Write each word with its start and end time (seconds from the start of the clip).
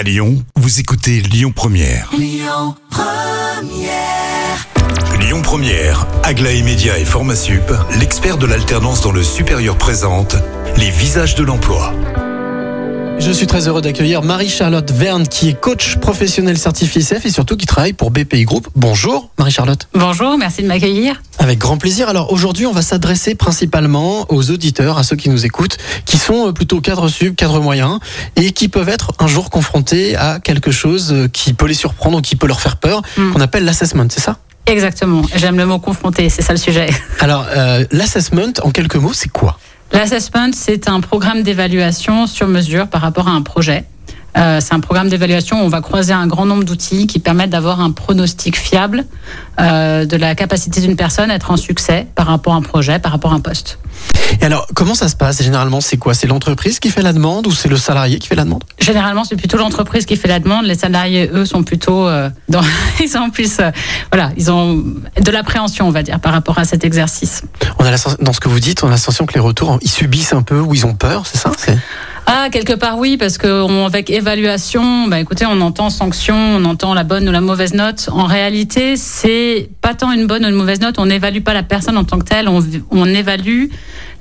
À 0.00 0.02
Lyon, 0.02 0.42
vous 0.56 0.80
écoutez 0.80 1.20
Lyon 1.20 1.52
Première. 1.54 2.10
Lyon 5.20 5.42
Première, 5.42 6.06
Aglaé 6.22 6.62
Média 6.62 6.98
et 6.98 7.04
Formasup, 7.04 7.70
l'expert 7.98 8.38
de 8.38 8.46
l'alternance 8.46 9.02
dans 9.02 9.12
le 9.12 9.22
supérieur 9.22 9.76
présente 9.76 10.36
les 10.78 10.88
visages 10.88 11.34
de 11.34 11.42
l'emploi. 11.42 11.92
Je 13.18 13.30
suis 13.30 13.46
très 13.46 13.68
heureux 13.68 13.82
d'accueillir 13.82 14.22
Marie-Charlotte 14.22 14.90
Verne 14.90 15.28
qui 15.28 15.50
est 15.50 15.60
coach 15.60 15.96
professionnel 15.96 16.56
certifié 16.56 17.02
CF 17.02 17.26
et 17.26 17.30
surtout 17.30 17.58
qui 17.58 17.66
travaille 17.66 17.92
pour 17.92 18.10
BPI 18.10 18.44
Group. 18.44 18.68
Bonjour 18.76 19.28
Marie-Charlotte. 19.38 19.86
Bonjour, 19.92 20.38
merci 20.38 20.62
de 20.62 20.68
m'accueillir. 20.68 21.20
Avec 21.42 21.58
grand 21.58 21.78
plaisir. 21.78 22.10
Alors 22.10 22.32
aujourd'hui, 22.32 22.66
on 22.66 22.72
va 22.72 22.82
s'adresser 22.82 23.34
principalement 23.34 24.26
aux 24.28 24.50
auditeurs, 24.50 24.98
à 24.98 25.04
ceux 25.04 25.16
qui 25.16 25.30
nous 25.30 25.46
écoutent, 25.46 25.78
qui 26.04 26.18
sont 26.18 26.48
euh, 26.48 26.52
plutôt 26.52 26.82
cadre 26.82 27.08
sub, 27.08 27.34
cadre 27.34 27.60
moyen 27.60 27.98
et 28.36 28.52
qui 28.52 28.68
peuvent 28.68 28.90
être 28.90 29.12
un 29.18 29.26
jour 29.26 29.48
confrontés 29.48 30.16
à 30.16 30.38
quelque 30.38 30.70
chose 30.70 31.12
euh, 31.12 31.28
qui 31.28 31.54
peut 31.54 31.64
les 31.66 31.72
surprendre 31.74 32.18
ou 32.18 32.20
qui 32.20 32.36
peut 32.36 32.46
leur 32.46 32.60
faire 32.60 32.76
peur, 32.76 33.00
Mm. 33.16 33.32
qu'on 33.32 33.40
appelle 33.40 33.64
l'assessment, 33.64 34.04
c'est 34.10 34.20
ça? 34.20 34.36
Exactement, 34.66 35.22
j'aime 35.34 35.56
le 35.56 35.64
mot 35.64 35.78
confronter, 35.78 36.28
c'est 36.28 36.42
ça 36.42 36.52
le 36.52 36.58
sujet. 36.58 36.88
Alors 37.20 37.46
euh, 37.56 37.84
l'assessment, 37.90 38.52
en 38.62 38.70
quelques 38.70 38.96
mots, 38.96 39.14
c'est 39.14 39.30
quoi? 39.30 39.58
L'assessment, 39.92 40.50
c'est 40.52 40.88
un 40.88 41.00
programme 41.00 41.42
d'évaluation 41.42 42.26
sur 42.26 42.46
mesure 42.48 42.86
par 42.88 43.00
rapport 43.00 43.28
à 43.28 43.32
un 43.32 43.42
projet. 43.42 43.84
Euh, 44.36 44.60
c'est 44.60 44.74
un 44.74 44.80
programme 44.80 45.08
d'évaluation 45.08 45.60
où 45.60 45.64
on 45.64 45.68
va 45.68 45.80
croiser 45.80 46.12
un 46.12 46.26
grand 46.26 46.46
nombre 46.46 46.64
d'outils 46.64 47.06
qui 47.06 47.18
permettent 47.18 47.50
d'avoir 47.50 47.80
un 47.80 47.90
pronostic 47.90 48.56
fiable 48.56 49.04
euh, 49.60 50.04
de 50.04 50.16
la 50.16 50.34
capacité 50.34 50.80
d'une 50.80 50.96
personne 50.96 51.30
à 51.30 51.34
être 51.34 51.50
en 51.50 51.56
succès 51.56 52.06
par 52.14 52.26
rapport 52.26 52.54
à 52.54 52.56
un 52.56 52.62
projet, 52.62 52.98
par 52.98 53.12
rapport 53.12 53.32
à 53.32 53.36
un 53.36 53.40
poste. 53.40 53.78
Et 54.40 54.44
alors, 54.44 54.66
comment 54.74 54.94
ça 54.94 55.08
se 55.08 55.16
passe 55.16 55.42
Généralement, 55.42 55.80
c'est 55.80 55.96
quoi? 55.96 56.14
C'est 56.14 56.26
l'entreprise 56.26 56.78
qui 56.78 56.90
fait 56.90 57.02
la 57.02 57.12
demande 57.12 57.46
ou 57.46 57.52
c'est 57.52 57.68
le 57.68 57.76
salarié 57.76 58.18
qui 58.18 58.28
fait 58.28 58.34
la 58.34 58.44
demande? 58.44 58.64
Généralement, 58.78 59.24
c'est 59.24 59.36
plutôt 59.36 59.58
l'entreprise 59.58 60.06
qui 60.06 60.16
fait 60.16 60.28
la 60.28 60.38
demande. 60.38 60.64
Les 60.64 60.76
salariés, 60.76 61.28
eux, 61.32 61.44
sont 61.44 61.62
plutôt 61.62 62.06
euh, 62.06 62.30
dans, 62.48 62.62
ils 63.00 63.08
sont 63.08 63.30
plus, 63.30 63.58
euh, 63.58 63.70
voilà, 64.12 64.30
ils 64.36 64.50
ont 64.50 64.76
de 64.76 65.30
l'appréhension, 65.30 65.86
on 65.88 65.90
va 65.90 66.02
dire, 66.02 66.20
par 66.20 66.32
rapport 66.32 66.58
à 66.58 66.64
cet 66.64 66.84
exercice. 66.84 67.42
On 67.78 67.84
a 67.84 67.90
la 67.90 67.96
dans 68.20 68.32
ce 68.32 68.40
que 68.40 68.48
vous 68.48 68.60
dites, 68.60 68.82
on 68.82 68.90
a 68.90 68.96
sensation 68.96 69.26
que 69.26 69.34
les 69.34 69.40
retours, 69.40 69.78
ils 69.82 69.90
subissent 69.90 70.32
un 70.32 70.42
peu 70.42 70.58
ou 70.60 70.74
ils 70.74 70.86
ont 70.86 70.94
peur, 70.94 71.26
c'est 71.26 71.38
ça? 71.38 71.50
Ah, 72.32 72.48
quelque 72.48 72.74
part 72.74 72.96
oui, 72.96 73.16
parce 73.16 73.38
que 73.38 73.48
on- 73.48 73.86
avec 73.86 74.08
évaluation, 74.08 75.08
bah 75.08 75.18
écoutez, 75.18 75.46
on 75.46 75.60
entend 75.60 75.90
sanction, 75.90 76.36
on 76.36 76.64
entend 76.64 76.94
la 76.94 77.02
bonne 77.02 77.28
ou 77.28 77.32
la 77.32 77.40
mauvaise 77.40 77.74
note. 77.74 78.08
En 78.12 78.26
réalité, 78.26 78.96
c'est 78.96 79.68
pas 79.80 79.94
tant 79.94 80.12
une 80.12 80.28
bonne 80.28 80.44
ou 80.44 80.48
une 80.48 80.54
mauvaise 80.54 80.80
note. 80.80 81.00
On 81.00 81.06
n'évalue 81.06 81.40
pas 81.40 81.54
la 81.54 81.64
personne 81.64 81.96
en 81.96 82.04
tant 82.04 82.20
que 82.20 82.24
telle, 82.24 82.48
on, 82.48 82.64
on 82.92 83.06
évalue 83.06 83.64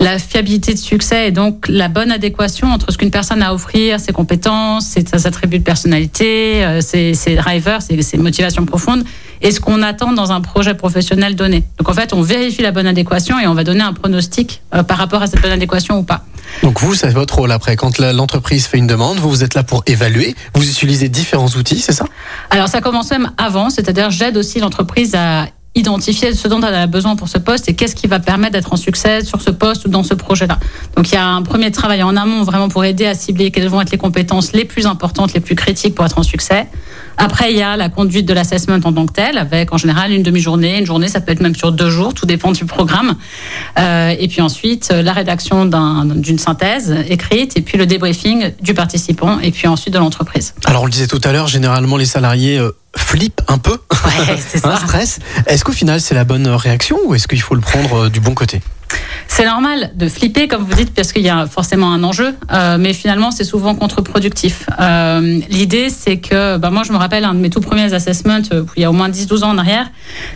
la 0.00 0.18
fiabilité 0.18 0.72
de 0.72 0.78
succès 0.78 1.28
et 1.28 1.32
donc 1.32 1.68
la 1.68 1.88
bonne 1.88 2.10
adéquation 2.10 2.68
entre 2.68 2.90
ce 2.92 2.96
qu'une 2.96 3.10
personne 3.10 3.42
a 3.42 3.48
à 3.48 3.52
offrir, 3.52 4.00
ses 4.00 4.14
compétences, 4.14 4.86
ses, 4.86 5.26
attributs 5.26 5.58
de 5.58 5.64
personnalité, 5.64 6.64
euh, 6.64 6.80
ses, 6.80 7.12
drivers, 7.36 7.82
ses, 7.82 8.00
ses 8.00 8.16
motivations 8.16 8.64
profondes 8.64 9.04
et 9.42 9.50
ce 9.50 9.60
qu'on 9.60 9.82
attend 9.82 10.14
dans 10.14 10.32
un 10.32 10.40
projet 10.40 10.72
professionnel 10.72 11.36
donné. 11.36 11.62
Donc 11.76 11.90
en 11.90 11.92
fait, 11.92 12.14
on 12.14 12.22
vérifie 12.22 12.62
la 12.62 12.72
bonne 12.72 12.86
adéquation 12.86 13.38
et 13.38 13.46
on 13.46 13.54
va 13.54 13.64
donner 13.64 13.82
un 13.82 13.92
pronostic 13.92 14.62
euh, 14.74 14.82
par 14.82 14.96
rapport 14.96 15.20
à 15.20 15.26
cette 15.26 15.42
bonne 15.42 15.52
adéquation 15.52 15.98
ou 15.98 16.04
pas. 16.04 16.24
Donc 16.62 16.80
vous, 16.80 16.94
c'est 16.94 17.10
votre 17.10 17.36
rôle 17.36 17.52
après. 17.52 17.76
Quand 17.76 17.98
l'entreprise 17.98 18.66
fait 18.66 18.78
une 18.78 18.86
demande, 18.86 19.18
vous, 19.18 19.30
vous 19.30 19.44
êtes 19.44 19.54
là 19.54 19.62
pour 19.62 19.82
évaluer. 19.86 20.34
Vous 20.54 20.68
utilisez 20.68 21.08
différents 21.08 21.48
outils, 21.48 21.80
c'est 21.80 21.92
ça? 21.92 22.04
Alors 22.50 22.68
ça 22.68 22.80
commence 22.80 23.10
même 23.10 23.30
avant, 23.36 23.70
c'est-à-dire 23.70 24.10
j'aide 24.10 24.36
aussi 24.36 24.60
l'entreprise 24.60 25.14
à 25.14 25.46
identifier 25.78 26.34
ce 26.34 26.48
dont 26.48 26.60
elle 26.60 26.74
a 26.74 26.86
besoin 26.86 27.16
pour 27.16 27.28
ce 27.28 27.38
poste 27.38 27.68
et 27.68 27.74
qu'est-ce 27.74 27.94
qui 27.94 28.06
va 28.06 28.18
permettre 28.18 28.52
d'être 28.52 28.72
en 28.72 28.76
succès 28.76 29.24
sur 29.24 29.40
ce 29.40 29.50
poste 29.50 29.86
ou 29.86 29.88
dans 29.88 30.02
ce 30.02 30.14
projet-là. 30.14 30.58
Donc 30.96 31.08
il 31.10 31.14
y 31.14 31.18
a 31.18 31.26
un 31.26 31.42
premier 31.42 31.70
travail 31.70 32.02
en 32.02 32.16
amont 32.16 32.42
vraiment 32.42 32.68
pour 32.68 32.84
aider 32.84 33.06
à 33.06 33.14
cibler 33.14 33.50
quelles 33.50 33.68
vont 33.68 33.80
être 33.80 33.90
les 33.90 33.98
compétences 33.98 34.52
les 34.52 34.64
plus 34.64 34.86
importantes, 34.86 35.32
les 35.34 35.40
plus 35.40 35.54
critiques 35.54 35.94
pour 35.94 36.04
être 36.04 36.18
en 36.18 36.22
succès. 36.22 36.66
Après, 37.20 37.50
il 37.52 37.58
y 37.58 37.62
a 37.62 37.76
la 37.76 37.88
conduite 37.88 38.26
de 38.26 38.32
l'assessment 38.34 38.76
en 38.84 38.92
tant 38.92 39.06
que 39.06 39.12
tel, 39.12 39.38
avec 39.38 39.72
en 39.72 39.76
général 39.76 40.12
une 40.12 40.22
demi-journée, 40.22 40.78
une 40.78 40.86
journée, 40.86 41.08
ça 41.08 41.20
peut 41.20 41.32
être 41.32 41.40
même 41.40 41.56
sur 41.56 41.72
deux 41.72 41.90
jours, 41.90 42.14
tout 42.14 42.26
dépend 42.26 42.52
du 42.52 42.64
programme. 42.64 43.16
Euh, 43.78 44.14
et 44.18 44.28
puis 44.28 44.40
ensuite, 44.40 44.90
euh, 44.92 45.02
la 45.02 45.12
rédaction 45.12 45.66
d'un- 45.66 46.04
d'une 46.04 46.38
synthèse 46.38 46.94
écrite, 47.08 47.56
et 47.56 47.60
puis 47.62 47.76
le 47.76 47.86
débriefing 47.86 48.52
du 48.62 48.72
participant, 48.74 49.40
et 49.40 49.50
puis 49.50 49.66
ensuite 49.66 49.92
de 49.94 49.98
l'entreprise. 49.98 50.54
Alors 50.64 50.82
on 50.82 50.84
le 50.86 50.92
disait 50.92 51.08
tout 51.08 51.20
à 51.24 51.32
l'heure, 51.32 51.48
généralement 51.48 51.96
les 51.96 52.04
salariés 52.04 52.58
euh, 52.58 52.70
flippent 52.96 53.42
un 53.48 53.58
peu, 53.58 53.78
Ouais, 54.04 54.36
un 54.64 54.76
stress. 54.76 55.18
Est-ce 55.46 55.64
qu'au 55.64 55.72
final 55.72 56.00
c'est 56.00 56.14
la 56.14 56.24
bonne 56.24 56.46
réaction 56.48 56.98
ou 57.06 57.14
est-ce 57.14 57.28
qu'il 57.28 57.40
faut 57.40 57.54
le 57.54 57.60
prendre 57.60 58.04
euh, 58.04 58.08
du 58.10 58.20
bon 58.20 58.34
côté? 58.34 58.60
C'est 59.30 59.44
normal 59.44 59.92
de 59.94 60.08
flipper, 60.08 60.48
comme 60.48 60.64
vous 60.64 60.74
dites, 60.74 60.92
parce 60.94 61.12
qu'il 61.12 61.22
y 61.22 61.28
a 61.28 61.46
forcément 61.46 61.92
un 61.92 62.02
enjeu, 62.02 62.34
euh, 62.52 62.76
mais 62.80 62.92
finalement, 62.92 63.30
c'est 63.30 63.44
souvent 63.44 63.74
contre-productif. 63.76 64.66
Euh, 64.80 65.38
L'idée, 65.48 65.90
c'est 65.90 66.16
que, 66.16 66.56
bah, 66.56 66.70
moi, 66.70 66.82
je 66.84 66.92
me 66.92 66.96
rappelle 66.96 67.24
un 67.24 67.34
de 67.34 67.38
mes 67.38 67.50
tout 67.50 67.60
premiers 67.60 67.92
assessments, 67.92 68.40
euh, 68.52 68.64
il 68.76 68.82
y 68.82 68.84
a 68.84 68.90
au 68.90 68.92
moins 68.94 69.08
10-12 69.10 69.44
ans 69.44 69.50
en 69.50 69.58
arrière, 69.58 69.90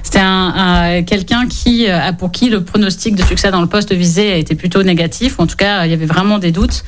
c'était 0.04 0.20
un, 0.20 0.52
un- 0.56 1.02
quelqu'un 1.02 1.48
qui, 1.48 1.86
pour 2.18 2.30
qui 2.30 2.48
le 2.50 2.62
pronostic 2.62 3.16
de 3.16 3.24
succès 3.24 3.50
dans 3.50 3.60
le 3.62 3.66
poste 3.66 3.92
visé 3.92 4.38
été 4.38 4.54
plutôt 4.54 4.82
négatif, 4.84 5.38
ou 5.38 5.42
en 5.42 5.46
tout 5.48 5.56
cas, 5.56 5.84
il 5.84 5.90
y 5.90 5.94
avait 5.94 6.06
vraiment 6.06 6.38
des 6.38 6.52
doutes. 6.52 6.84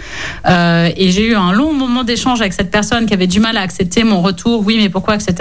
Et 0.46 1.10
j'ai 1.10 1.26
eu 1.30 1.34
un 1.34 1.52
long 1.52 1.72
moment 1.72 2.04
d'échange 2.04 2.40
avec 2.42 2.52
cette 2.52 2.70
personne 2.70 3.06
qui 3.06 3.14
avait 3.14 3.26
du 3.26 3.40
mal 3.40 3.56
à 3.56 3.62
accepter 3.62 4.04
mon 4.04 4.20
retour, 4.22 4.62
oui, 4.64 4.78
mais 4.80 4.88
pourquoi, 4.88 5.14
etc. 5.16 5.34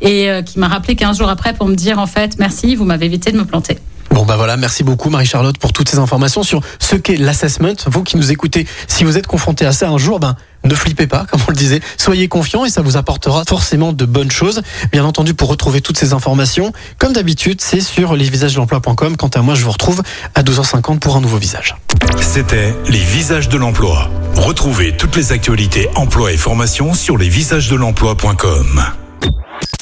Et 0.00 0.28
qui 0.46 0.58
m'a 0.58 0.68
rappelé 0.68 0.94
15 0.94 1.18
jours 1.18 1.28
après 1.28 1.52
pour 1.52 1.66
me 1.68 1.74
dire, 1.74 1.98
en 1.98 2.06
fait, 2.06 2.36
merci, 2.38 2.76
vous 2.76 2.84
m'avez 2.84 3.06
évité 3.06 3.30
de 3.32 3.36
me 3.36 3.44
planter. 3.44 3.78
Bon 4.18 4.26
bah 4.26 4.34
voilà, 4.34 4.56
merci 4.56 4.82
beaucoup 4.82 5.10
Marie-Charlotte 5.10 5.58
pour 5.58 5.72
toutes 5.72 5.88
ces 5.88 6.00
informations 6.00 6.42
sur 6.42 6.60
ce 6.80 6.96
qu'est 6.96 7.14
l'assessment. 7.14 7.76
Vous 7.86 8.02
qui 8.02 8.16
nous 8.16 8.32
écoutez, 8.32 8.66
si 8.88 9.04
vous 9.04 9.16
êtes 9.16 9.28
confronté 9.28 9.64
à 9.64 9.70
ça 9.70 9.88
un 9.90 9.96
jour, 9.96 10.18
ben 10.18 10.34
ne 10.64 10.74
flippez 10.74 11.06
pas, 11.06 11.24
comme 11.30 11.40
on 11.46 11.52
le 11.52 11.56
disait, 11.56 11.78
soyez 11.96 12.26
confiants 12.26 12.64
et 12.64 12.68
ça 12.68 12.82
vous 12.82 12.96
apportera 12.96 13.44
forcément 13.46 13.92
de 13.92 14.04
bonnes 14.04 14.32
choses. 14.32 14.62
Bien 14.90 15.04
entendu, 15.04 15.34
pour 15.34 15.48
retrouver 15.48 15.82
toutes 15.82 15.98
ces 15.98 16.14
informations, 16.14 16.72
comme 16.98 17.12
d'habitude, 17.12 17.60
c'est 17.60 17.80
sur 17.80 18.16
lesvisagesdelemploi.com. 18.16 19.16
Quant 19.16 19.28
à 19.28 19.40
moi, 19.40 19.54
je 19.54 19.62
vous 19.62 19.70
retrouve 19.70 20.02
à 20.34 20.42
12h50 20.42 20.98
pour 20.98 21.14
un 21.14 21.20
nouveau 21.20 21.38
visage. 21.38 21.76
C'était 22.20 22.74
les 22.88 22.98
visages 22.98 23.48
de 23.48 23.56
l'emploi. 23.56 24.10
Retrouvez 24.34 24.96
toutes 24.96 25.14
les 25.14 25.30
actualités 25.30 25.88
emploi 25.94 26.32
et 26.32 26.36
formation 26.36 26.92
sur 26.92 27.18
lesvisagesdelemploi.com. 27.18 28.82